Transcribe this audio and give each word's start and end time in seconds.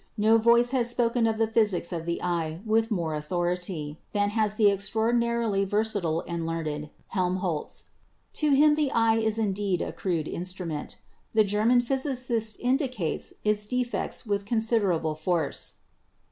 No 0.17 0.39
voice 0.39 0.71
has 0.71 0.89
spoken 0.89 1.27
of 1.27 1.37
the 1.37 1.45
physics 1.45 1.93
of 1.93 2.07
the 2.07 2.23
eye 2.23 2.59
with 2.65 2.89
more 2.89 3.13
authority 3.13 3.99
than 4.13 4.31
has 4.31 4.55
the 4.55 4.71
extraordinarily 4.71 5.63
versatile 5.63 6.21
and 6.27 6.43
learned 6.43 6.89
Helmholtz. 7.09 7.91
To 8.33 8.49
him 8.55 8.73
the 8.73 8.89
eye 8.93 9.17
is 9.17 9.37
indeed 9.37 9.79
a 9.79 9.91
crude 9.93 10.27
instrument. 10.27 10.95
The 11.33 11.43
German 11.43 11.81
physicist 11.81 12.57
indicates 12.59 13.35
its 13.43 13.67
defects 13.67 14.25
with 14.25 14.43
considerable 14.43 15.13
force. 15.13 15.73